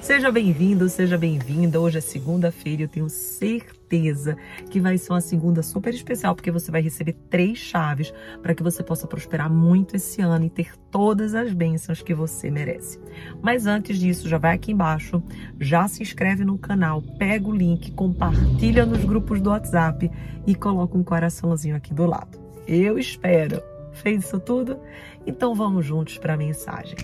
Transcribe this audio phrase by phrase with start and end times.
[0.00, 1.78] Seja bem-vindo, seja bem-vinda.
[1.78, 4.34] Hoje é segunda-feira e eu tenho certeza
[4.70, 8.62] que vai ser uma segunda super especial, porque você vai receber três chaves para que
[8.62, 12.98] você possa prosperar muito esse ano e ter todas as bênçãos que você merece.
[13.42, 15.22] Mas antes disso, já vai aqui embaixo,
[15.60, 20.10] já se inscreve no canal, pega o link, compartilha nos grupos do WhatsApp
[20.46, 22.38] e coloca um coraçãozinho aqui do lado.
[22.66, 23.62] Eu espero.
[23.92, 24.78] Fez isso tudo?
[25.26, 26.96] Então vamos juntos para a mensagem.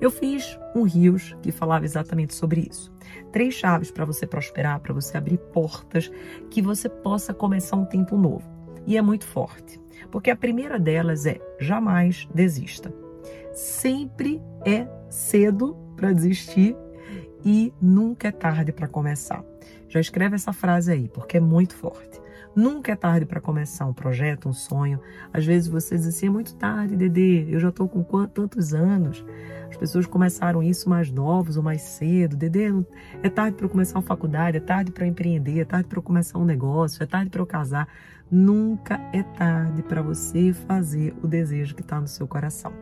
[0.00, 2.92] Eu fiz um rios que falava exatamente sobre isso.
[3.32, 6.10] Três chaves para você prosperar, para você abrir portas,
[6.50, 8.48] que você possa começar um tempo novo.
[8.86, 9.80] E é muito forte,
[10.10, 12.92] porque a primeira delas é jamais desista.
[13.52, 16.76] Sempre é cedo para desistir
[17.44, 19.44] e nunca é tarde para começar.
[19.88, 22.20] Já escreve essa frase aí, porque é muito forte.
[22.58, 24.98] Nunca é tarde para começar um projeto, um sonho.
[25.32, 29.24] Às vezes você diz assim: é muito tarde, Dedê, eu já estou com tantos anos.
[29.70, 32.36] As pessoas começaram isso mais novos ou mais cedo.
[32.36, 32.66] Dedê,
[33.22, 36.00] é tarde para eu começar uma faculdade, é tarde para eu empreender, é tarde para
[36.00, 37.86] eu começar um negócio, é tarde para eu casar.
[38.28, 42.72] Nunca é tarde para você fazer o desejo que está no seu coração.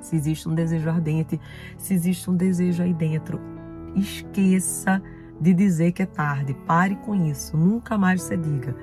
[0.00, 1.40] Se existe um desejo ardente,
[1.78, 3.40] se existe um desejo aí dentro,
[3.94, 5.00] esqueça
[5.40, 6.54] de dizer que é tarde.
[6.66, 7.56] Pare com isso.
[7.56, 8.76] Nunca mais você diga.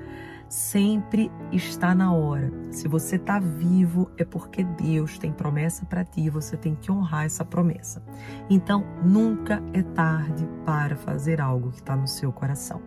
[0.48, 2.50] Sempre está na hora.
[2.70, 7.26] Se você está vivo, é porque Deus tem promessa para ti você tem que honrar
[7.26, 8.02] essa promessa.
[8.48, 12.80] Então, nunca é tarde para fazer algo que está no seu coração.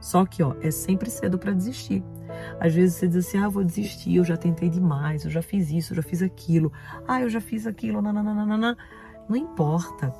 [0.00, 2.04] Só que, ó, é sempre cedo para desistir.
[2.60, 5.70] Às vezes você diz assim: ah, vou desistir, eu já tentei demais, eu já fiz
[5.70, 6.72] isso, eu já fiz aquilo,
[7.06, 8.76] ah, eu já fiz aquilo, nananana.
[9.28, 10.12] Não importa.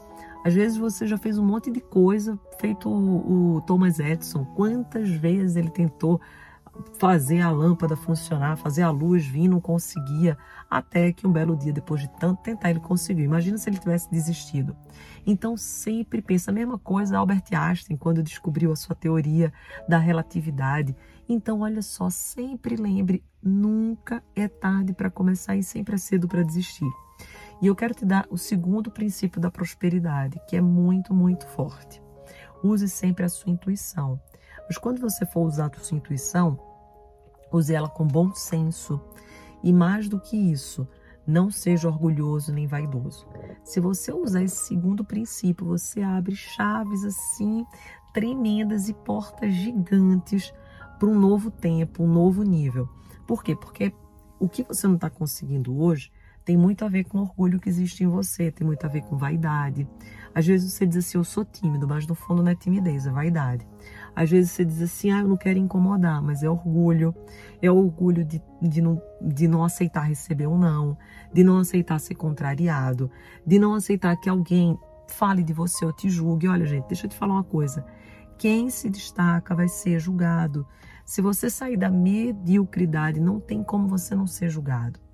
[0.46, 4.44] Às vezes você já fez um monte de coisa, feito o, o Thomas Edison.
[4.44, 6.20] Quantas vezes ele tentou
[7.00, 10.38] fazer a lâmpada funcionar, fazer a luz vir, não conseguia,
[10.70, 13.24] até que um belo dia, depois de tanto tentar, ele conseguiu.
[13.24, 14.76] Imagina se ele tivesse desistido.
[15.26, 19.52] Então, sempre pensa a mesma coisa Albert Einstein, quando descobriu a sua teoria
[19.88, 20.94] da relatividade.
[21.28, 26.44] Então, olha só, sempre lembre, nunca é tarde para começar e sempre é cedo para
[26.44, 26.86] desistir.
[27.60, 32.02] E eu quero te dar o segundo princípio da prosperidade, que é muito, muito forte.
[32.62, 34.20] Use sempre a sua intuição.
[34.66, 36.58] Mas quando você for usar a sua intuição,
[37.52, 39.00] use ela com bom senso.
[39.62, 40.86] E mais do que isso,
[41.26, 43.26] não seja orgulhoso nem vaidoso.
[43.64, 47.64] Se você usar esse segundo princípio, você abre chaves assim
[48.12, 50.52] tremendas e portas gigantes
[50.98, 52.88] para um novo tempo, um novo nível.
[53.26, 53.54] Por quê?
[53.54, 53.92] Porque
[54.38, 56.10] o que você não está conseguindo hoje,
[56.46, 59.02] tem muito a ver com o orgulho que existe em você, tem muito a ver
[59.02, 59.86] com vaidade.
[60.32, 63.10] Às vezes você diz assim, eu sou tímido, mas no fundo não é timidez, é
[63.10, 63.66] vaidade.
[64.14, 67.12] Às vezes você diz assim, ah, eu não quero incomodar, mas é orgulho.
[67.60, 70.96] É orgulho de, de, não, de não aceitar receber um não,
[71.34, 73.10] de não aceitar ser contrariado,
[73.44, 74.78] de não aceitar que alguém
[75.08, 76.46] fale de você ou te julgue.
[76.46, 77.84] Olha, gente, deixa eu te falar uma coisa.
[78.38, 80.64] Quem se destaca vai ser julgado.
[81.04, 85.05] Se você sair da mediocridade, não tem como você não ser julgado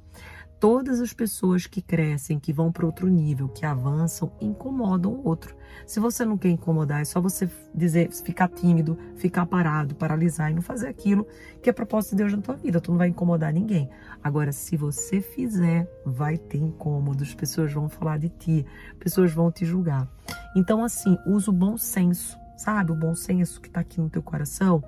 [0.62, 5.56] todas as pessoas que crescem, que vão para outro nível, que avançam, incomodam o outro.
[5.84, 10.54] Se você não quer incomodar, é só você dizer, ficar tímido, ficar parado, paralisar e
[10.54, 11.26] não fazer aquilo
[11.60, 12.80] que é propósito de Deus na tua vida.
[12.80, 13.90] Tu não vai incomodar ninguém.
[14.22, 18.64] Agora, se você fizer, vai ter incômodos, pessoas vão falar de ti,
[19.00, 20.06] pessoas vão te julgar.
[20.54, 22.92] Então, assim, usa o bom senso, sabe?
[22.92, 24.80] O bom senso que está aqui no teu coração,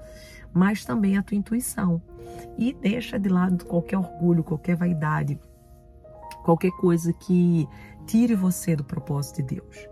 [0.52, 2.00] mas também a tua intuição.
[2.56, 5.36] E deixa de lado qualquer orgulho, qualquer vaidade,
[6.44, 7.66] qualquer coisa que
[8.06, 9.88] tire você do propósito de Deus.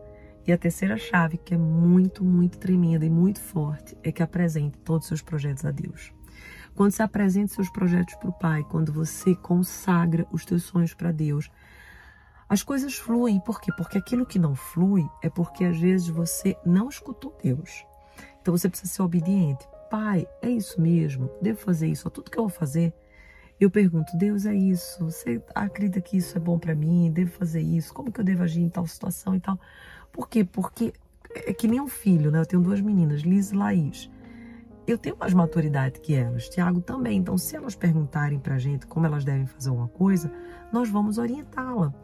[0.47, 4.79] E a terceira chave, que é muito, muito tremenda e muito forte, é que apresente
[4.79, 6.13] todos os seus projetos a Deus.
[6.75, 11.13] Quando você apresenta seus projetos para o Pai, quando você consagra os teus sonhos para
[11.13, 11.51] Deus,
[12.49, 13.41] as coisas fluem.
[13.41, 13.73] Por quê?
[13.77, 17.87] Porque aquilo que não flui é porque às vezes você não escutou Deus.
[18.41, 19.67] Então você precisa ser obediente.
[19.91, 21.31] Pai, é isso mesmo?
[21.41, 22.11] Devo fazer isso?
[22.11, 22.93] Tudo que eu vou fazer
[23.63, 25.05] eu pergunto, Deus é isso?
[25.05, 27.11] Você acredita que isso é bom para mim?
[27.13, 27.95] Devo fazer isso?
[27.95, 29.59] Como que eu devo agir em tal situação e tal?
[30.11, 30.43] Por quê?
[30.43, 30.93] Porque
[31.35, 32.41] é que nem um filho, né?
[32.41, 34.11] Eu tenho duas meninas, Liz e Laís.
[34.85, 37.19] Eu tenho mais maturidade que elas, Tiago também.
[37.19, 40.33] Então, se elas perguntarem pra gente como elas devem fazer uma coisa,
[40.73, 41.95] nós vamos orientá-la.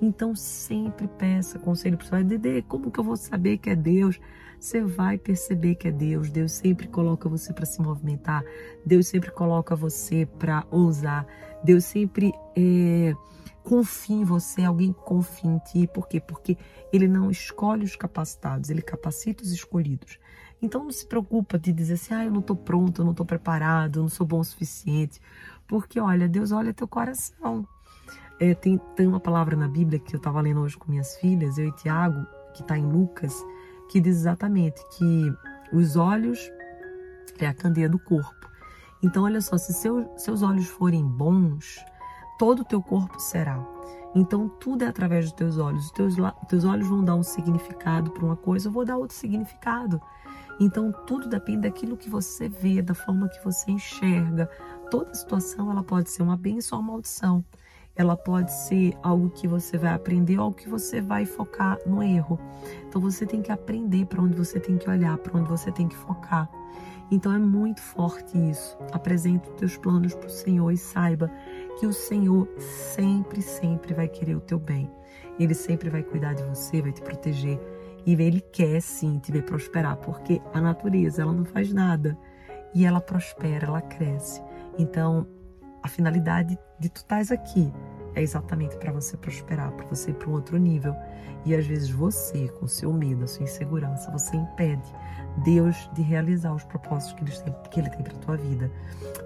[0.00, 3.76] Então, sempre peça conselho para o seu Dede, como que eu vou saber que é
[3.76, 4.20] Deus?
[4.64, 6.30] você vai perceber que é Deus.
[6.30, 8.42] Deus sempre coloca você para se movimentar.
[8.84, 11.26] Deus sempre coloca você para ousar.
[11.62, 13.12] Deus sempre é,
[13.62, 15.86] confia em você, alguém confia em ti.
[15.86, 16.18] Por quê?
[16.18, 16.56] Porque
[16.90, 20.18] Ele não escolhe os capacitados, Ele capacita os escolhidos.
[20.62, 23.26] Então não se preocupa de dizer assim, ah, eu não estou pronto, eu não estou
[23.26, 25.20] preparado, eu não sou bom o suficiente.
[25.68, 27.68] Porque, olha, Deus olha teu coração.
[28.40, 31.56] É, tem, tem uma palavra na Bíblia que eu estava lendo hoje com minhas filhas,
[31.56, 33.34] eu e Tiago, que está em Lucas,
[33.88, 35.32] que diz exatamente que
[35.72, 36.50] os olhos
[37.38, 38.48] é a candeia do corpo.
[39.02, 41.84] Então, olha só, se seu, seus olhos forem bons,
[42.38, 43.62] todo o teu corpo será.
[44.14, 45.86] Então, tudo é através dos teus olhos.
[45.86, 46.14] Os teus,
[46.48, 50.00] teus olhos vão dar um significado para uma coisa, eu vou dar outro significado.
[50.58, 54.48] Então, tudo depende daquilo que você vê, da forma que você enxerga.
[54.90, 57.44] Toda situação ela pode ser uma bênção ou uma maldição
[57.96, 62.38] ela pode ser algo que você vai aprender ou que você vai focar no erro.
[62.88, 65.88] Então você tem que aprender para onde você tem que olhar, para onde você tem
[65.88, 66.50] que focar.
[67.10, 68.76] Então é muito forte isso.
[68.92, 71.30] Apresente os teus planos para o Senhor e saiba
[71.78, 74.90] que o Senhor sempre, sempre vai querer o teu bem.
[75.38, 77.60] Ele sempre vai cuidar de você, vai te proteger.
[78.06, 82.18] E ele quer sim te ver prosperar, porque a natureza ela não faz nada
[82.74, 84.42] e ela prospera, ela cresce.
[84.78, 85.26] Então
[85.84, 87.70] a finalidade de tu estás aqui
[88.14, 90.96] é exatamente para você prosperar, para você ir para um outro nível.
[91.44, 94.90] E às vezes você, com seu medo, a sua insegurança, você impede
[95.44, 98.70] Deus de realizar os propósitos que ele tem, que ele tem para tua vida.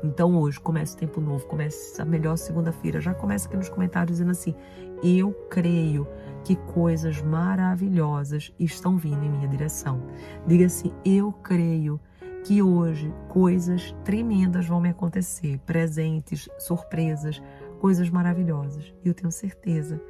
[0.03, 3.01] Então hoje comece o tempo novo, comece a melhor segunda-feira.
[3.01, 4.53] Já começa aqui nos comentários dizendo assim:
[5.01, 6.09] "Eu creio
[6.43, 10.03] que coisas maravilhosas estão vindo em minha direção".
[10.45, 12.01] Diga assim: "Eu creio
[12.45, 17.43] que hoje coisas tremendas vão me acontecer, presentes, surpresas,
[17.81, 18.93] coisas maravilhosas.
[19.05, 20.01] E eu tenho certeza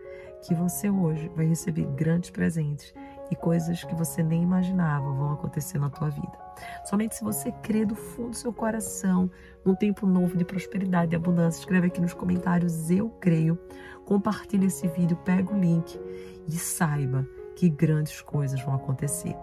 [0.43, 2.95] que você hoje vai receber grandes presentes
[3.31, 6.39] e coisas que você nem imaginava vão acontecer na tua vida.
[6.85, 9.31] Somente se você crê do fundo do seu coração
[9.65, 13.59] num tempo novo de prosperidade e abundância, escreve aqui nos comentários eu creio.
[14.05, 16.01] Compartilhe esse vídeo, pega o link
[16.47, 19.37] e saiba que grandes coisas vão acontecer.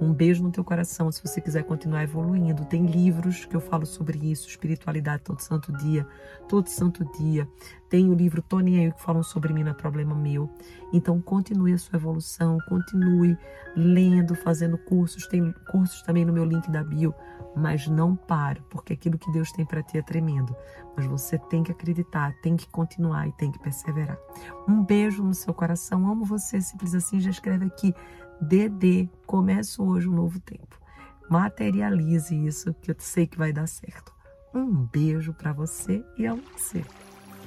[0.00, 2.64] Um beijo no teu coração se você quiser continuar evoluindo.
[2.64, 6.06] Tem livros que eu falo sobre isso, espiritualidade todo santo dia,
[6.48, 7.46] todo santo dia.
[7.88, 10.48] Tem o livro Tony e eu que falam sobre mim, não é problema meu.
[10.92, 13.36] Então continue a sua evolução, continue
[13.76, 15.26] lendo, fazendo cursos.
[15.26, 17.14] Tem cursos também no meu link da bio,
[17.54, 20.54] mas não pare, porque aquilo que Deus tem para ti é tremendo.
[20.96, 24.18] Mas você tem que acreditar, tem que continuar e tem que perseverar.
[24.68, 26.06] Um beijo no seu coração.
[26.10, 27.20] Amo você, simples assim.
[27.20, 27.94] Já escreve aqui
[28.40, 30.78] DD, começa hoje um novo tempo.
[31.28, 34.12] Materialize isso, que eu sei que vai dar certo.
[34.54, 36.82] Um beijo para você e a você.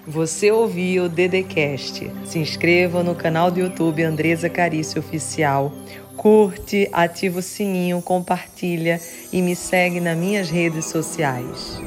[0.08, 2.12] Você ouviu o Dedecast.
[2.26, 5.74] Se inscreva no canal do YouTube Andresa Carício Oficial.
[6.16, 9.00] Curte, ativa o sininho, compartilha
[9.32, 11.82] e me segue nas minhas redes sociais.